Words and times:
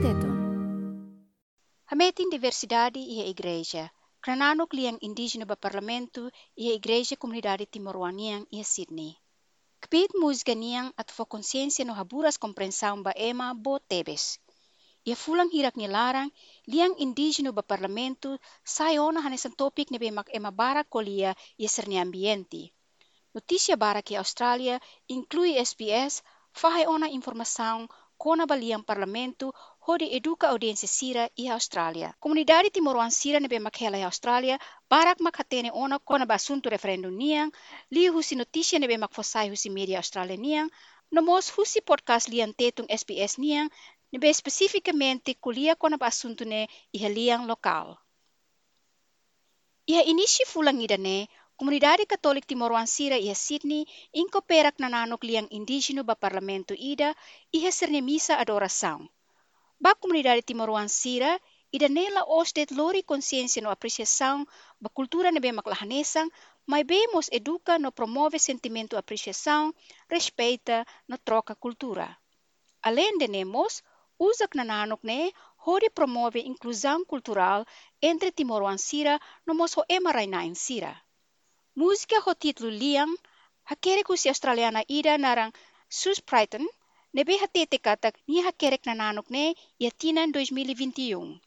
teton. 0.00 0.36
Hametin 1.84 2.32
diversidade 2.32 3.00
e 3.00 3.20
a 3.20 3.26
igreja. 3.28 3.92
Krananok 4.24 4.72
liang 4.72 4.98
indígena 5.08 5.44
ba 5.44 5.56
parlamento 5.56 6.32
e 6.56 6.72
a 6.72 6.74
igreja 6.80 7.20
comunidade 7.20 7.68
timoroanian 7.68 8.48
e 8.48 8.56
a 8.64 8.66
Sydney. 8.72 9.12
Kpit 9.84 10.10
música 10.16 10.54
niang 10.56 10.88
at 10.96 11.12
fo 11.12 11.24
consciência 11.28 11.84
no 11.84 11.92
haburas 12.00 12.40
compreensão 12.44 12.96
ba 13.04 13.12
ema 13.16 13.52
bo 13.52 13.76
tebes. 13.90 14.40
Ia 15.04 15.16
fulang 15.16 15.52
hirak 15.52 15.76
ni 15.76 15.88
larang, 15.88 16.32
liang 16.72 16.94
indígena 17.04 17.52
ba 17.52 17.64
parlamento 17.72 18.40
sayona 18.64 19.20
hanesan 19.20 19.52
topik 19.60 19.88
ni 19.92 19.98
bemak 20.00 20.28
ema 20.32 20.50
bara 20.60 20.82
kolia 20.84 21.36
e 21.60 21.68
ser 21.68 21.86
ambiente. 22.06 22.72
Notícia 23.36 23.76
bara 23.76 24.00
que 24.06 24.16
Austrália 24.16 24.80
inclui 25.08 25.60
SBS, 25.60 26.24
fahai 26.52 26.84
ona 26.88 27.08
informação 27.18 27.88
kona 28.20 28.44
baliang 28.44 28.84
parlamento 28.84 29.56
hodi 29.86 30.06
educa 30.16 30.48
audiência 30.48 30.88
sira 30.88 31.30
e 31.36 31.48
Austrália. 31.48 32.14
Comunidade 32.20 32.70
Timoroan 32.70 33.10
sira 33.10 33.40
nebe 33.40 33.58
makhela 33.58 33.96
e 33.98 34.02
Austrália, 34.02 34.58
barak 34.90 35.20
makhatene 35.20 35.70
ona 35.72 35.98
kona 35.98 36.26
ba 36.26 36.34
assunto 36.34 36.68
referendum 36.68 37.14
niang, 37.16 37.50
li 37.90 38.08
husi 38.08 38.34
notícia 38.36 38.78
nebe 38.78 38.96
makfosai 38.98 39.48
husi 39.50 39.70
media 39.70 39.96
Austrália 39.98 40.36
niang, 40.36 40.68
nomos 41.10 41.48
husi 41.56 41.80
podcast 41.80 42.28
liang 42.28 42.52
tetung 42.52 42.88
SBS 43.00 43.38
niang, 43.38 43.68
nebe 44.12 44.28
especificamente 44.28 45.34
kulia 45.40 45.74
kona 45.76 45.96
ba 45.96 46.06
assunto 46.12 46.44
ne 46.44 46.68
iha 46.92 47.08
liang 47.08 47.46
lokal. 47.50 47.96
Iha 49.86 50.02
inisi 50.12 50.44
fulang 50.44 50.78
ida 50.84 50.98
ne, 50.98 51.26
Comunidade 51.60 52.06
Katolik 52.06 52.46
Timor 52.46 52.72
Sira 52.86 53.16
e 53.16 53.34
Sydney 53.34 53.84
incoperak 54.12 54.76
nananok 54.80 55.24
liang 55.28 55.48
indígena 55.52 56.02
ba 56.04 56.14
parlamento 56.14 56.72
ida 56.72 57.12
e 57.52 57.58
serne 57.72 58.00
misa 58.00 58.40
adoração. 58.40 59.08
Ba 59.80 59.94
comunidade 59.94 60.42
Timor 60.42 60.70
Sira 60.88 61.40
ida 61.72 61.88
nela 61.88 62.22
ostet 62.40 62.70
lori 62.78 63.02
consciência 63.02 63.62
no 63.62 63.70
apreciação 63.70 64.36
ba 64.82 64.90
cultura 64.90 65.32
nebe 65.32 65.50
maklahanesang, 65.52 66.30
mas 66.70 66.84
bemos 66.84 67.26
educa 67.38 67.78
no 67.78 67.90
promove 67.90 68.38
sentimento 68.38 68.94
apreciação, 68.96 69.72
respeita 70.14 70.84
no 71.08 71.16
troca 71.16 71.54
cultura. 71.54 72.06
Além 72.82 73.16
de 73.16 73.26
nemos, 73.26 73.82
usa 74.18 74.46
nananok 74.54 75.00
ne 75.02 75.32
hori 75.64 75.88
promove 75.88 76.40
inclusão 76.40 77.00
cultural 77.12 77.64
entre 78.02 78.32
Timor 78.32 78.62
Sira 78.78 79.18
no 79.46 79.54
moso 79.54 79.80
emaraina 79.88 80.44
em 80.44 80.54
Sira. 80.54 80.92
Música 81.74 82.20
ho 82.26 82.34
título 82.34 82.68
liang, 82.68 83.16
hakere 83.64 84.02
ku 84.04 84.14
si 84.14 84.28
Australiana 84.28 84.84
ida 84.88 85.16
narang 85.16 85.52
Sus 85.88 86.20
Brighton, 86.20 86.68
nebe 87.16 87.34
hatete 87.42 87.78
katak 87.86 88.14
ni 88.28 88.42
hakerek 88.46 88.82
nananok 88.86 89.26
ne 89.34 89.44
ia 89.82 89.90
tinan 90.00 90.28
2021. 90.32 91.40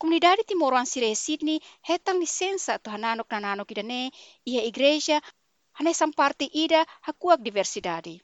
Comunidade 0.00 0.42
Timoran 0.48 0.86
Sire 0.86 1.14
Sydney 1.14 1.58
hetang 1.88 2.18
lisensa 2.22 2.78
to 2.82 2.90
hananok 2.94 3.28
nananok 3.30 3.70
ida 3.72 3.82
ne 3.82 4.00
ia 4.52 4.62
igreja 4.70 5.16
hanesang 5.78 6.12
parte 6.18 6.44
ida 6.64 6.80
hakuak 7.06 7.40
diversidade. 7.46 8.14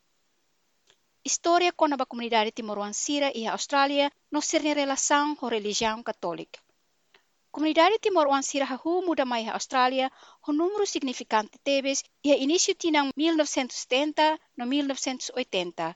História 1.29 1.73
kona 1.73 1.97
ba 1.97 2.07
comunidade 2.11 2.51
Timoran 2.53 2.95
Sira 3.03 3.29
ia 3.41 3.51
Australia 3.53 4.07
no 4.33 4.41
sirne 4.41 4.73
relação 4.75 5.37
ho 5.41 5.47
religião 5.49 6.03
católica. 6.03 6.59
Comunidade 7.55 8.01
Timor 8.01 8.27
Sira 8.43 8.67
hahu 8.67 9.07
muda 9.07 9.25
mai 9.25 9.47
Austrália, 9.47 10.11
o 10.49 10.53
número 10.53 10.85
significante 10.87 11.57
tebes 11.63 12.03
ia 12.25 12.37
início 12.37 12.75
tinang 12.75 13.13
1970 13.15 14.41
no 14.59 14.67
1980. 14.67 15.95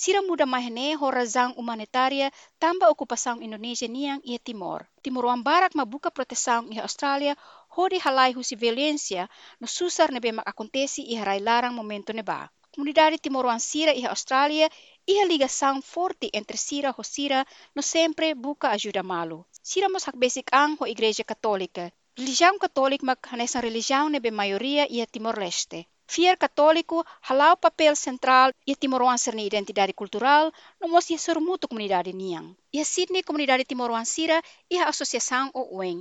Sira 0.00 0.22
muda 0.22 0.46
mai 0.46 0.70
ne 0.70 0.96
ho 1.00 1.06
razão 1.10 1.50
humanitária 1.60 2.32
tamba 2.58 2.88
ocupação 2.88 3.36
Indonesia 3.46 3.88
niang 3.96 4.22
ia 4.24 4.40
Timor. 4.46 4.80
Timor 5.04 5.26
Barak 5.46 5.76
mabuka 5.76 6.10
proteção 6.10 6.62
ia 6.72 6.80
Austrália, 6.88 7.36
hodi 7.76 7.98
halai 8.04 8.32
husi 8.32 8.56
violência 8.56 9.28
no 9.60 9.66
susar 9.66 10.08
nebe 10.10 10.32
mak 10.32 10.48
acontece 10.48 11.00
ia 11.12 11.22
rai 11.28 11.40
larang 11.48 11.74
momento 11.76 12.10
neba. 12.14 12.48
Comunidade 12.72 13.20
Timor 13.20 13.44
Sira 13.60 13.92
ia 13.92 14.08
Austrália 14.08 14.66
ia 15.06 15.24
ligação 15.26 15.82
forte 15.82 16.30
entre 16.32 16.56
Sira 16.56 16.94
e 16.98 17.04
Sira 17.04 17.44
no 17.76 17.82
sempre 17.82 18.32
buka 18.34 18.70
ajuda 18.70 19.02
malu. 19.02 19.44
Sira 19.68 19.88
mos 19.92 20.08
hak 20.08 20.16
basic 20.16 20.48
ang 20.50 20.80
ho 20.80 20.86
igreja 20.86 21.24
católica. 21.24 21.92
Religião 22.16 22.56
católica 22.56 23.04
mak 23.04 23.20
hanesa 23.28 23.60
religião 23.60 24.08
nebe 24.08 24.30
maioria 24.30 24.88
ia 24.88 25.04
Timor-Leste. 25.04 25.84
Fier 26.12 26.36
católico 26.44 26.96
halau 27.28 27.54
papel 27.64 27.94
central 28.06 28.48
ia 28.66 28.74
Timor-Leste 28.82 29.30
na 29.30 29.46
identidade 29.50 29.94
cultural 30.00 30.44
no 30.80 30.86
mos 30.92 31.06
ia 31.12 31.20
sormuto 31.26 31.70
comunidade 31.70 32.10
niang. 32.20 32.48
Ia 32.76 32.84
Sydney 32.92 33.22
comunidade 33.22 33.68
Timor-Leste 33.70 34.36
ia 34.74 34.82
associação 34.90 35.44
o 35.60 35.62
ueng. 35.78 36.00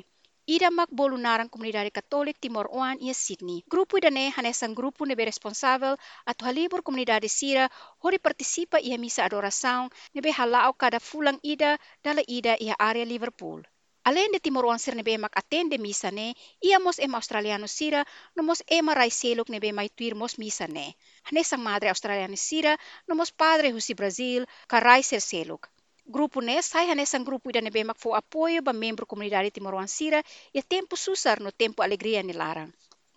Ida 0.56 0.70
mak 0.78 0.90
bolunaran 0.90 1.48
comunidade 1.54 1.92
católica 1.94 2.42
Timor 2.42 2.68
Oan 2.74 2.98
e 3.06 3.14
Sydney. 3.14 3.62
Grupo 3.70 4.02
ida 4.02 4.10
ne 4.10 4.34
hanesan 4.36 4.74
grupo 4.74 5.06
nebe 5.06 5.30
responsável 5.30 5.94
atu 6.26 6.42
halibur 6.48 6.82
comunidade 6.82 7.30
sira 7.30 7.70
hori 8.02 8.18
participa 8.18 8.82
ia 8.82 8.98
misa 8.98 9.22
adoração 9.24 9.82
nebe 10.16 10.34
halao 10.34 10.74
cada 10.74 11.00
fulang 11.00 11.38
ida 11.54 11.78
dala 12.02 12.24
ida 12.26 12.58
ia 12.58 12.74
area 12.80 13.06
Liverpool. 13.06 13.62
Além 14.04 14.32
de 14.32 14.40
Timor-Oeste 14.40 14.96
nebe 14.96 15.18
mak 15.24 15.34
atende 15.42 15.78
misa 15.78 16.10
ne, 16.12 16.28
ia 16.62 16.80
mos 16.80 16.98
ema 17.00 17.18
australiano 17.18 17.68
sira, 17.68 18.02
no 18.36 18.42
mos 18.44 18.64
ema 18.68 18.94
raiseluk 19.00 19.48
nebe 19.50 19.70
mai 19.78 19.90
tuir 19.98 20.16
mos 20.16 20.38
misa 20.42 20.68
ne. 20.68 20.88
Hane 21.28 21.44
sang 21.44 21.64
madre 21.70 21.90
australiano 21.90 22.38
sira, 22.38 22.74
no 23.08 23.14
mos 23.16 23.32
padre 23.32 23.72
husi 23.76 23.94
Brasil, 24.00 24.42
ka 24.68 24.80
raisel 24.80 25.22
seluk. 25.22 25.70
Grupo 26.16 26.42
ne, 26.42 26.62
sai 26.62 26.86
hane 26.90 27.06
sang 27.06 27.26
grupo 27.28 27.50
ida 27.50 27.62
nebe 27.62 27.84
mak 27.84 28.00
fo 28.04 28.10
apoio 28.22 28.62
ba 28.62 28.74
membro 28.74 29.06
comunidade 29.06 29.52
Timor-Oeste 29.52 29.98
sira, 29.98 30.20
ia 30.56 30.64
tempo 30.64 30.96
susar 30.96 31.38
no 31.42 31.52
tempo 31.52 31.84
alegria 31.84 32.24
ni 32.24 32.34
larang. 32.34 32.72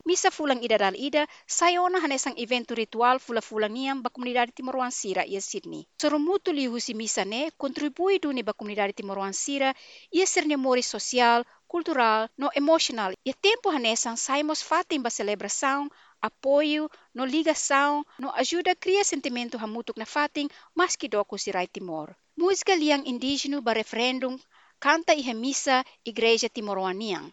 Misa 0.05 0.31
fulang 0.35 0.59
ida 0.67 0.79
dal 0.79 0.97
ida, 0.99 1.29
sayona 1.47 2.03
evento 2.37 2.75
ritual 2.75 3.21
fula 3.21 3.41
fulang 3.41 3.73
niam 3.73 4.03
ba 4.03 4.11
comunidade 4.11 4.51
Timoruan 4.51 4.91
Sira 4.91 5.23
ia 5.25 5.41
Sydney. 5.41 5.87
Sorumutu 6.01 6.51
li 6.53 6.67
husi 6.67 6.93
misa 6.93 7.25
ne, 7.25 7.51
kontribui 7.57 8.19
duni 8.19 8.43
ba 8.43 8.53
comunidade 8.53 8.93
Timoruan 8.93 9.33
Sira 9.33 9.73
ia 10.11 10.27
ser 10.27 10.45
memori 10.47 10.83
social, 10.83 11.47
cultural, 11.69 12.29
no 12.37 12.51
emocional. 12.55 13.15
E 13.25 13.33
tempo 13.33 13.71
hanesang 13.71 14.17
saimos 14.17 14.61
fatim 14.63 15.03
ba 15.03 15.11
celebração, 15.11 15.89
apoio, 16.21 16.91
no 17.15 17.25
ligação, 17.25 18.05
no 18.19 18.35
ajuda 18.35 18.75
cria 18.75 19.05
sentimento 19.05 19.57
hamutuk 19.57 19.97
na 19.97 20.05
fating 20.05 20.49
mas 20.75 20.97
que 20.97 21.09
doko 21.09 21.39
si 21.39 21.53
Rai 21.53 21.69
Timor. 21.69 22.17
Música 22.37 22.75
liang 22.75 23.07
indígena 23.07 23.61
ba 23.63 23.73
referendum 23.73 24.35
canta 24.81 25.15
e 25.15 25.23
remissa 25.23 25.85
Igreja 26.05 26.49
Timoroanian. 26.49 27.33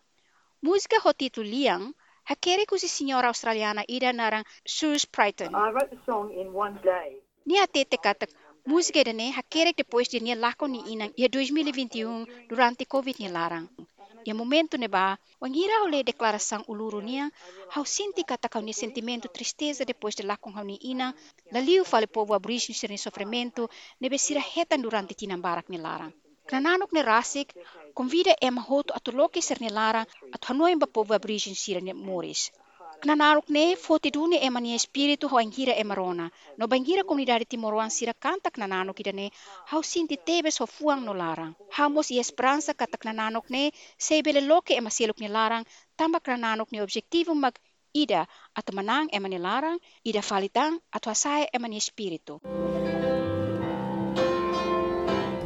Música 0.61 1.01
ho 1.01 1.11
liang 1.41 1.95
a 2.31 2.35
kere 2.43 2.63
ku 2.69 2.75
si 2.81 2.87
sinhora 2.95 3.27
australiana 3.33 3.83
ida 3.95 4.09
naran 4.19 4.43
suze 4.77 5.05
bryton 5.13 5.51
ni 7.47 7.55
a 7.63 7.65
tete 7.73 7.97
kata 8.05 8.25
muzika 8.71 8.99
ida 9.03 9.13
ne 9.13 9.27
a 9.39 9.41
kere 9.53 9.71
dipôs 9.79 10.07
di 10.11 10.19
nia 10.25 10.35
lako 10.45 10.65
ni 10.73 10.79
ina 10.93 11.05
ia 11.21 11.27
2021 11.27 12.49
duranti 12.49 12.85
covid 12.93 13.15
nia 13.19 13.31
laran 13.37 13.65
ia 14.27 14.33
momentu 14.41 14.75
ne 14.77 14.87
ba 14.95 15.17
wan 15.41 15.53
ira 15.63 15.75
au 15.81 15.87
le 15.93 15.99
deklarason 16.09 16.61
uluru 16.71 16.99
nia 17.09 17.25
au 17.75 17.85
sinti 17.95 18.21
kata 18.31 18.47
kau 18.53 18.61
nia 18.61 18.75
sentimentu 18.83 19.27
tristeza 19.35 19.83
dipôs 19.89 20.13
de 20.19 20.23
lakon 20.29 20.53
au 20.59 20.65
ni 20.69 20.77
ina 20.91 21.07
laliu 21.53 21.83
fale 21.91 22.07
povu 22.15 22.31
aborigine 22.37 22.77
sira 22.79 22.91
nia 22.93 23.05
sofrimentu 23.05 23.63
nebe 24.01 24.17
sira 24.25 24.41
hetan 24.53 24.81
duranti 24.85 25.13
tinambarak 25.19 25.67
nia 25.69 25.81
laran 25.87 26.11
larang. 26.49 26.63
Krananok 26.63 26.91
ni 26.93 27.01
rasik, 27.01 27.53
convida 27.93 28.35
ema 28.41 28.61
hoto 28.61 28.93
atu 28.93 29.11
loke 29.11 29.41
ser 29.41 29.57
ni 29.61 29.69
atu 29.69 30.47
hanoi 30.47 30.75
ba 30.79 30.87
povo 30.87 31.13
aborigine 31.13 31.55
sira 31.55 31.81
ni 31.81 31.93
moris. 31.93 32.51
Knanaruk 33.01 33.49
ne 33.49 33.75
foti 33.75 34.11
dune 34.11 34.37
ema 34.41 34.59
ni 34.59 34.73
espiritu 34.75 35.27
ho 35.29 35.37
angira 35.37 35.73
ema 35.77 35.95
rona. 35.95 36.29
No 36.57 36.67
bangira 36.67 37.03
comunidade 37.03 37.45
timoroan 37.47 37.89
sira 37.89 38.13
kanta 38.13 38.49
knananuk 38.51 38.99
ida 38.99 39.11
ne 39.11 39.31
hau 39.71 39.81
sinti 39.83 40.17
tebes 40.17 40.59
ho 40.59 40.65
fuang 40.65 41.05
no 41.05 41.13
larang. 41.13 41.55
Hamos 41.71 42.11
i 42.11 42.19
esperança 42.19 42.73
kata 42.73 42.97
knananuk 42.97 43.49
ne 43.49 43.71
sebele 43.97 44.41
loke 44.41 44.75
ema 44.75 44.89
seluk 44.89 45.19
ni 45.19 45.27
larang 45.27 45.65
tamba 45.95 46.19
knananuk 46.19 46.71
ni 46.71 46.81
objektivu 46.81 47.35
mag 47.35 47.53
ida 47.93 48.27
atau 48.53 48.75
manang 48.75 49.07
ema 49.13 49.27
ni 49.29 49.37
larang, 49.37 49.79
ida 50.03 50.21
falitang 50.21 50.79
atau 50.91 51.11
asai 51.11 51.47
ema 51.53 51.67
ni 51.67 51.77
espiritu. 51.77 52.41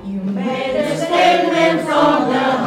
You 0.03 0.19
made 0.23 0.75
a 0.75 0.92
statement 1.63 1.87
from 1.87 2.29
the 2.29 2.62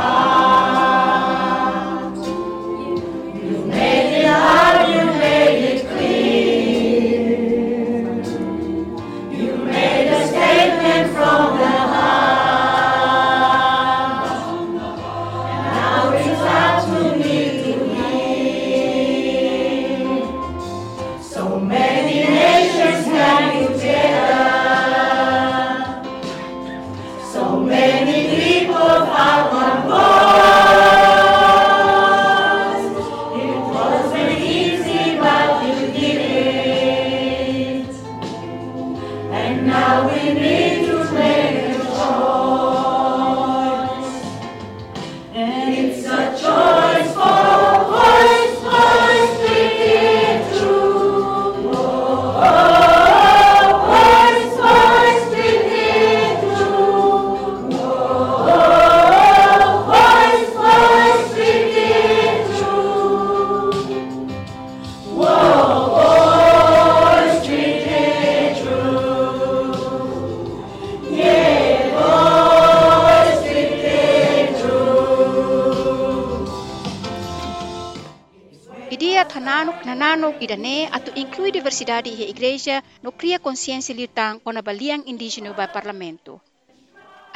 idane 80.46 80.88
atu 80.96 81.10
inclui 81.22 81.50
diversidade 81.50 82.10
e 82.10 82.30
igreja 82.34 82.76
no 83.02 83.10
cria 83.18 83.38
consciência 83.46 83.94
liutang 83.98 84.38
kona 84.44 84.62
baliang 84.62 85.02
indígena 85.12 85.50
ba 85.58 85.66
parlamento. 85.76 86.32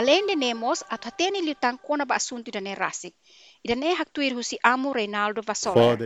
Além 0.01 0.23
de 0.29 0.37
nemos, 0.45 0.79
atu 0.95 1.09
hatene 1.09 1.41
liutang 1.43 1.77
kona 1.87 2.05
ba 2.07 2.15
assunto 2.21 2.49
idane 2.49 2.73
rasik. 2.75 3.15
Idane 3.65 3.89
haktuir 4.01 4.33
husi 4.39 4.57
amo 4.63 4.89
Reinaldo 4.99 5.43
Vassola. 5.43 5.99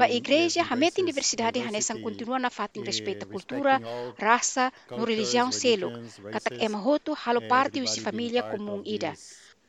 Ba 0.00 0.06
igreja 0.20 0.62
hametin 0.70 1.06
diversidade 1.10 1.58
hanesan 1.66 1.98
continua 2.06 2.38
na 2.38 2.50
fatin 2.50 2.84
respeita 2.90 3.26
cultura, 3.26 3.80
raça, 4.18 4.70
no 4.90 5.04
religião 5.04 5.50
selo, 5.50 5.88
katak 6.32 6.54
ema 6.66 6.78
hotu 6.86 7.12
halo 7.22 7.40
parte 7.52 7.80
husi 7.82 8.00
família 8.06 8.42
comum 8.52 8.80
ida. 8.84 9.12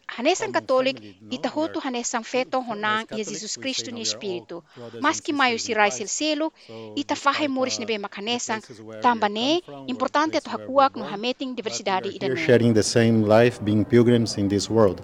Hanesan 0.08 0.54
Katolik, 0.54 1.02
itahuto 1.30 1.82
hanesan 1.82 2.24
feto 2.24 2.62
honang 2.62 3.10
Jesus 3.10 3.58
Cristo 3.58 3.92
ni 3.92 4.02
Espírito. 4.02 4.64
Mas 5.02 5.20
que 5.20 5.34
maio 5.34 5.58
si 5.60 5.74
rai 5.74 5.92
sil 5.92 6.08
selo, 6.08 6.54
ita 6.96 7.16
fahe 7.16 7.48
moris 7.50 7.80
nebe 7.82 7.98
makanesan, 7.98 8.62
tambane, 9.02 9.62
importante 9.88 10.38
ato 10.38 10.50
hakuak 10.54 10.96
no 10.96 11.06
hameting 11.10 11.56
diversidade 11.58 12.10
ida 12.10 12.30
sharing 12.38 12.74
the 12.74 12.84
same 12.84 13.26
life, 13.26 13.60
being 13.66 13.84
pilgrims 13.84 14.38
in 14.38 14.48
this 14.48 14.70
world. 14.70 15.02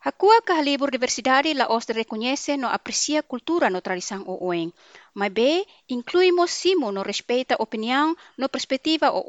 Hakua 0.00 0.40
kahalibur 0.40 0.90
diversidade 0.90 1.52
la 1.54 1.68
os 1.68 1.84
reconhece 1.86 2.56
no 2.56 2.68
aprecia 2.68 3.22
cultura 3.22 3.68
no 3.68 3.82
tradição 3.82 4.24
o 4.24 4.34
oeng. 4.48 4.72
Mas 5.12 5.30
be, 5.30 5.68
incluímos 5.88 6.50
simo 6.50 6.88
no 6.90 7.02
respeita 7.02 7.60
opinião 7.60 8.16
no 8.40 8.48
perspectiva 8.48 9.12
o 9.12 9.20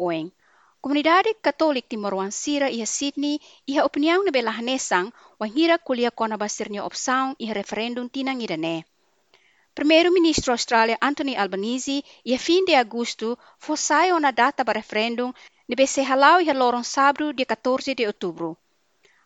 oeng. 0.81 0.89
Komunidade 0.89 1.35
Katolik 1.41 1.87
Timor 1.87 2.31
Sira 2.31 2.69
iha 2.69 2.85
Sydney 2.85 3.39
iha 3.67 3.85
opinião 3.85 4.23
na 4.23 4.31
bela 4.31 4.51
hanesang 4.51 5.13
wanghira 5.39 5.77
kulia 5.77 6.11
kona 6.11 6.37
basirnya 6.37 6.83
opção 6.83 7.35
iha 7.39 7.53
referendum 7.53 8.09
tinang 8.09 8.41
irane. 8.41 8.83
Primeiro-ministro 9.75 10.51
Austrália 10.51 10.97
Anthony 10.99 11.35
Albanese 11.37 12.03
iha 12.25 12.39
fim 12.39 12.65
de 12.65 12.75
agosto 12.75 13.37
fossai 13.59 14.11
na 14.19 14.31
data 14.31 14.65
para 14.65 14.79
referendum 14.79 15.33
se 15.87 16.01
halau 16.03 16.41
iha 16.41 16.53
lorong 16.53 16.83
sábado 16.83 17.33
dia 17.33 17.45
14 17.45 17.95
de 17.95 18.07
outubro. 18.07 18.57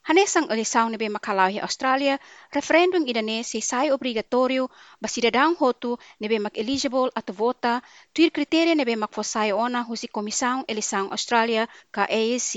Hanesang 0.07 0.47
eleição 0.53 0.85
nebe 0.89 1.09
makalau 1.09 1.49
iha 1.49 1.63
Austrália, 1.65 2.19
referendum 2.57 3.03
irane 3.11 3.37
se 3.43 3.59
sai 3.69 3.87
obrigatório 3.91 4.63
ba 5.01 5.07
cidadão 5.13 5.51
hotu 5.61 5.91
nebe 6.21 6.37
mak 6.43 6.55
eligible 6.61 7.09
ato 7.19 7.33
vota, 7.33 7.73
tuir 8.13 8.29
kriteria 8.35 8.75
nebe 8.75 8.95
mak 9.01 9.11
fossai 9.17 9.49
ona 9.65 9.81
husi 9.89 10.07
Komissão 10.15 10.57
Eleição 10.71 11.05
Austrália 11.15 11.63
ka 11.95 12.03
AAC. 12.17 12.51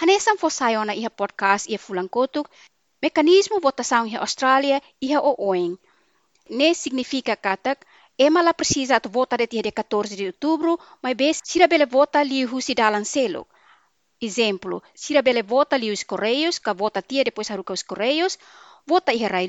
Hanesang 0.00 0.38
fossai 0.42 0.76
ona 0.76 0.92
iha 1.00 1.08
podcast 1.20 1.64
iha 1.72 1.80
fulang 1.86 2.10
kotuk, 2.16 2.46
mekanismo 3.00 3.64
votação 3.66 4.04
iha 4.06 4.20
Austrália 4.20 4.82
iha 5.00 5.18
o 5.30 5.32
oeng. 5.48 5.74
Ne 6.50 6.74
significa 6.74 7.34
katak, 7.34 7.78
ema 8.18 8.42
la 8.42 8.52
precisa 8.52 8.96
ato 8.96 9.08
vota 9.08 9.38
de 9.40 9.46
dia 9.46 9.72
14 9.72 10.16
de 10.20 10.26
outubro, 10.26 10.78
mas 11.02 11.16
bes 11.16 11.40
sira 11.42 11.66
bele 11.66 11.86
vota 11.86 12.22
li 12.22 12.44
husi 12.44 12.74
dalan 12.74 13.06
seluk. 13.08 13.48
Exemplo, 14.20 14.82
sira 14.94 15.22
bele 15.22 15.42
vota 15.42 15.76
li 15.76 15.90
os 15.90 16.04
correios, 16.04 16.60
ka 16.60 16.72
vota 16.72 17.02
tia 17.02 17.24
depois 17.24 17.50
haruka 17.50 17.72
os 17.72 17.82
correios, 17.82 18.38
vota 18.86 19.12
iha 19.12 19.28
rai 19.28 19.48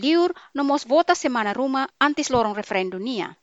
nomos 0.53 0.85
vota 0.85 1.13
semana 1.15 1.53
ruma 1.53 1.89
antes 1.99 2.29
lorong 2.29 2.55
referendum 2.55 2.99
nia. 2.99 3.37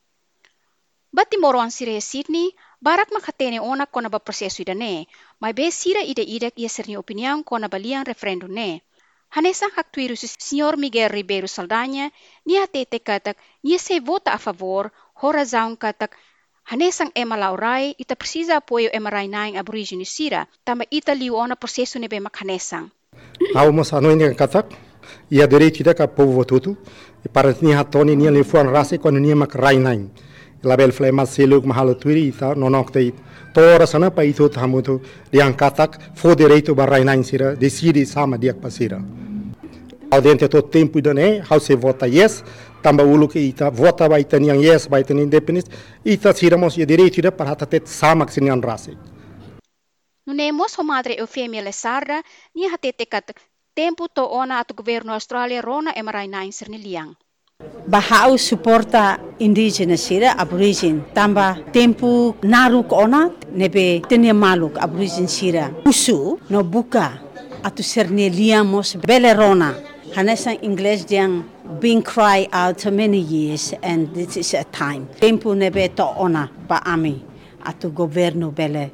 Bati 1.11 1.37
moroan 1.37 1.71
sira 1.71 2.01
Sydney, 2.01 2.55
barak 2.81 3.09
makatene 3.13 3.59
ona 3.59 3.85
kona 3.85 4.09
ba 4.09 4.19
prosesu 4.19 4.61
ida 4.63 4.73
ne, 4.73 5.07
mas 5.39 5.53
be 5.53 5.69
sira 5.71 6.01
ida 6.01 6.23
ida 6.35 6.49
ia 6.55 6.69
serni 6.69 6.97
opinião 6.97 7.43
kona 7.43 7.67
balian 7.69 8.05
referendum 8.05 8.51
ne. 8.51 8.81
Hanesang 9.35 9.73
haktuiru 9.77 10.15
si 10.15 10.27
Sr. 10.27 10.77
Miguel 10.77 11.09
Ribeiro 11.09 11.47
Saldanha, 11.47 12.11
nia 12.45 12.67
tete 12.67 12.99
katak, 12.99 13.37
nia 13.63 13.79
se 13.79 13.99
vota 13.99 14.33
a 14.33 14.37
favor, 14.37 14.91
horazão 15.21 15.75
katak, 15.75 16.17
Hanesang 16.63 17.11
ema 17.15 17.35
laurai, 17.35 17.93
ita 17.97 18.15
precisa 18.15 18.55
apoio 18.55 18.89
ema 18.93 19.09
rainaing 19.09 19.57
aborigine 19.57 20.05
sira, 20.05 20.47
tama 20.63 20.85
ita 20.89 21.13
liu 21.13 21.35
ona 21.35 21.55
processo 21.55 21.99
nebe 21.99 22.19
mak 22.19 22.37
hanesang. 22.39 22.87
Almos 23.55 23.91
anoinga 23.93 24.33
katak, 24.33 24.71
ia 25.29 25.47
direito 25.47 25.83
ida 25.83 25.93
ka 25.93 26.07
povo 26.07 26.45
tutu, 26.45 26.77
e 27.25 27.27
para 27.27 27.53
ni 27.61 27.73
hatoni 27.73 28.15
ni 28.15 28.31
le 28.31 28.43
fuan 28.43 28.71
rase 28.71 28.97
kon 28.97 29.19
ni 29.19 29.33
mak 29.35 29.55
rainaing. 29.55 30.09
La 30.63 30.77
bel 30.77 30.93
flema 30.93 31.25
seluk 31.25 31.65
mahalo 31.65 31.95
tuiri 31.95 32.27
ita 32.27 32.55
nonok 32.55 32.91
te 32.91 33.11
tora 33.53 33.85
sana 33.85 34.09
pa 34.11 34.23
itu 34.23 34.47
tamutu 34.47 35.01
yang 35.33 35.53
katak 35.53 36.15
fo 36.15 36.33
direito 36.33 36.73
ba 36.73 36.85
rainaing 36.85 37.23
sira 37.23 37.55
decide 37.55 38.05
sama 38.05 38.37
diak 38.37 38.61
pasira. 38.61 39.03
Ao 40.11 40.21
dentro 40.21 40.47
todo 40.47 40.69
tempo 40.69 40.99
ida 40.99 41.13
ne, 41.13 41.43
how 41.43 41.59
se 41.59 41.75
vota 41.75 42.07
yes, 42.07 42.43
tamba 42.83 43.03
ulu 43.03 43.27
que 43.31 43.39
ita 43.39 43.71
vota 43.71 44.09
ba 44.11 44.19
ita 44.19 44.37
niang 44.39 44.59
yes 44.59 44.91
ba 44.91 44.99
ita 44.99 45.15
independence, 45.15 45.71
ita 46.03 46.35
siramos 46.35 46.77
ia 46.77 46.85
direito 46.85 47.23
ida 47.23 47.31
para 47.31 47.55
hatate 47.55 47.81
sama 47.87 48.27
ksinian 48.27 48.61
rase. 48.61 48.93
Nunemos 50.27 50.75
ho 50.77 50.83
madre 50.83 51.15
Eufemia 51.19 51.63
Lesarda, 51.63 52.21
nia 52.55 52.71
hatete 52.71 53.05
katak, 53.07 53.39
tempo 53.75 54.07
to 54.07 54.23
ona 54.27 54.59
atu 54.59 54.73
governo 54.73 55.13
Australia 55.13 55.61
rona 55.61 55.91
ema 55.95 56.11
rainaing 56.11 56.51
serniliang. 56.51 57.15
Bahau 57.87 58.37
suporta 58.37 59.19
indígena 59.39 59.97
sira 59.97 60.35
aborigin 60.37 61.03
tamba 61.13 61.55
tempo 61.71 62.35
naruk 62.43 62.91
ona 62.91 63.29
nebe 63.51 64.01
tenia 64.09 64.33
maluk 64.33 64.77
aborigin 64.79 65.27
sira 65.27 65.71
usu 65.85 66.39
no 66.49 66.63
buka 66.63 67.19
atu 67.63 67.83
serne 67.83 68.29
liamos 68.29 68.95
belerona 68.95 69.75
hanesan 70.15 70.57
inglês 70.61 71.05
diang 71.07 71.43
been 71.63 72.01
cry 72.01 72.47
out 72.51 72.81
for 72.81 72.91
many 72.91 73.19
years 73.19 73.73
and 73.81 74.13
this 74.13 74.37
is 74.37 74.53
a 74.53 74.63
time 74.65 75.07
tempo 75.19 75.53
nebe 75.53 75.95
to 75.95 76.03
ona 76.03 76.49
ba 76.67 76.81
ami 76.85 77.23
atu 77.63 77.91
governo 77.91 78.51
bele 78.51 78.91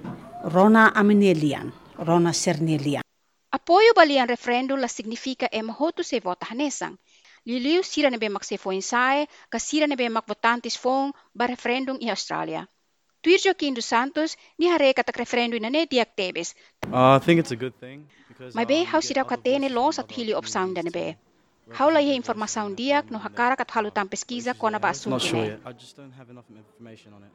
rona 0.54 0.92
aminelian 0.96 1.72
rona 1.98 2.34
sernelian 2.34 3.04
Apoio 3.52 3.94
balian 3.96 4.30
referendum 4.30 4.80
la 4.80 4.88
significa 4.88 5.48
ema 5.52 5.74
hotu 5.74 6.04
se 6.04 6.20
vota 6.20 6.46
hanesang. 6.50 6.98
Liliu 7.46 7.84
sira 7.84 8.10
nebe 8.10 8.30
mak 8.30 8.44
se 8.44 8.58
fo 8.58 8.72
insae, 8.72 9.26
ka 9.50 9.60
sira 9.60 9.88
nebe 9.88 10.10
mak 10.10 10.28
votantes 10.28 10.78
fong 10.78 11.14
ba 11.34 11.48
referendum 11.48 11.98
i 12.00 12.10
Australia. 12.10 12.68
Tuir 13.24 13.40
Joaquim 13.46 13.74
dos 13.74 13.86
Santos 13.86 14.38
ni 14.60 14.68
hare 14.70 14.94
katak 14.94 15.18
referendum 15.18 15.62
na 15.62 15.70
ne 15.70 15.86
diak 15.86 16.16
tebes. 16.16 16.54
Uh, 16.94 17.18
I 17.18 17.20
think 17.26 17.40
it's 17.40 17.52
a 17.52 17.56
good 17.56 17.74
thing. 17.80 18.06
Because, 18.28 18.54
Mai 18.54 18.66
be 18.66 18.82
um, 18.82 18.86
hau 18.86 18.98
you 18.98 19.02
get 19.02 19.10
siraw 19.10 19.26
other 19.26 19.38
katene 19.38 19.62
voices 19.62 19.76
los 19.76 19.96
from 19.96 20.04
at 20.04 20.06
other 20.06 20.16
hili 20.16 20.34
countries 20.34 20.56
opsaun 20.56 20.78
and 20.78 21.29
dane 21.70 21.76
be. 21.76 21.76
stuff. 21.76 21.80
Hau 21.80 21.90
la 21.94 22.00
ye 22.02 22.14
informasaun 22.16 22.76
diak 22.76 23.12
no 23.12 23.20
hakara 23.20 23.56
kat 23.56 23.70
halutan 23.72 24.10
pesquisa 24.10 24.54
kona 24.54 24.80
ba 24.80 24.90
asun 24.90 25.12
Not 25.12 25.22
sure 25.22 25.42
dine. 25.42 25.52
yet. 25.52 25.60
I 25.66 25.74
just 25.74 25.96
don't 25.98 26.14
have 26.18 26.30
enough 26.32 26.50
information 26.50 27.14
on 27.14 27.24
it. 27.24 27.32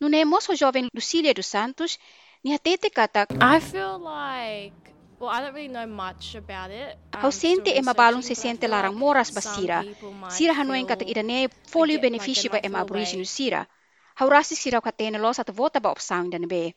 Nunemos 0.00 0.48
ho 0.48 0.54
jovem 0.54 0.88
Lucilia 0.94 1.32
dos 1.34 1.46
Santos 1.46 1.98
ni 2.42 2.50
hatete 2.52 2.90
katak 2.90 3.28
I 3.40 3.60
feel 3.60 3.98
like, 4.02 4.74
well, 5.20 5.30
I 5.30 5.40
don't 5.42 5.54
really 5.54 5.68
know 5.68 5.86
much 5.86 6.34
about 6.34 6.70
it. 6.74 6.98
Hau 7.14 7.28
I'm 7.28 7.32
still 7.32 7.54
sente 7.54 7.70
e 7.78 7.82
mabalong 7.82 8.22
se 8.22 8.34
sente 8.34 8.66
larang 8.66 8.96
moras 8.98 9.30
ba 9.30 9.40
some 9.40 9.54
sira. 9.54 9.84
katak 10.90 11.06
feel 11.06 11.12
idane 11.12 11.48
folio 11.70 12.00
beneficio 12.00 12.50
ba 12.50 12.58
aborigino 12.82 13.22
away. 13.22 13.26
sira. 13.36 13.68
Hau 14.18 14.28
rasi 14.28 14.56
sira 14.56 14.80
katene 14.80 15.18
los 15.18 15.38
at 15.38 15.50
vota 15.54 15.78
ba 15.80 15.90
opsaun 15.90 16.30
dane 16.30 16.46
be. 16.46 16.74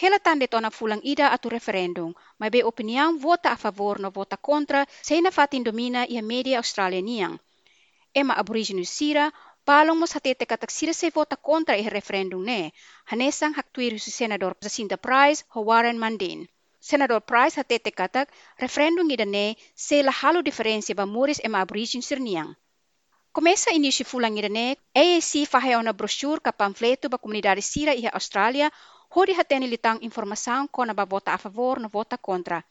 Hela 0.00 0.18
tande 0.18 0.48
tona 0.48 0.70
fulang 0.70 1.00
ida 1.04 1.32
atu 1.32 1.48
referendum, 1.48 2.14
mai 2.38 2.50
be 2.50 2.64
opinião 2.64 3.18
vota 3.18 3.52
a 3.52 3.56
favor 3.56 4.00
no 4.00 4.10
vota 4.10 4.36
contra, 4.36 4.86
se 5.02 5.20
na 5.20 5.30
fatin 5.30 5.62
domina 5.64 6.06
ia 6.08 6.22
media 6.22 6.56
australianiang. 6.58 7.38
Ema 8.14 8.34
aborigino 8.34 8.84
sira, 8.84 9.32
palong 9.64 9.98
mos 10.00 10.12
hatete 10.16 10.44
katak 10.46 10.70
sira 10.70 10.92
se 10.92 11.10
vota 11.10 11.36
contra 11.36 11.76
i 11.76 11.88
referendum 11.88 12.42
ne. 12.44 12.72
Hanesang 13.10 13.54
haktuir 13.54 14.00
si 14.00 14.10
senador 14.10 14.56
Jacinta 14.62 14.96
Price 14.96 15.44
ho 15.54 15.60
Warren 15.60 15.98
Mandin. 15.98 16.48
Senador 16.80 17.20
Price 17.20 17.56
hatete 17.60 17.92
katak 17.92 18.28
referendum 18.58 19.08
ida 19.10 19.24
ne 19.24 19.56
se 19.74 20.02
la 20.02 20.12
halo 20.12 20.42
diferensia 20.42 20.94
ba 20.94 21.06
muris 21.06 21.40
ema 21.44 21.60
aborigino 21.60 22.02
sirniang. 22.02 22.56
Começa 23.32 23.72
início 23.72 24.04
fulang 24.04 24.36
ida 24.36 24.48
ne, 24.48 24.76
AAC 24.94 25.46
fahe 25.48 25.76
ona 25.76 25.92
brochure 25.92 26.40
ka 26.40 26.52
panfleto 26.52 27.08
ba 27.08 27.16
comunidade 27.16 27.62
sira 27.62 27.94
iha 27.94 28.10
Australia, 28.12 28.68
hori 29.14 29.32
hatene 29.36 29.66
litang 29.68 29.98
informação 30.00 30.68
kona 30.68 30.94
ba 30.94 31.04
vota 31.04 31.34
a 31.34 31.38
favor 31.38 31.80
no 31.80 31.88
vota 31.88 32.16
contra. 32.16 32.64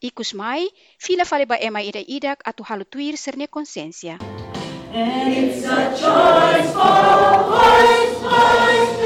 Ikus 0.00 0.34
mai, 0.34 0.68
fila 0.98 1.24
fale 1.24 1.46
ba 1.46 1.56
ema 1.56 1.80
ida 1.80 2.00
idak 2.00 2.44
atu 2.44 2.62
halu 2.68 2.84
tuir 2.84 3.16
serne 3.16 3.48
consciência. 3.48 4.18
And 4.92 5.32
it's 5.32 5.64
a 5.64 5.92
choice 5.96 6.70
for 6.72 7.36
voice, 7.52 8.16
voice, 8.24 9.05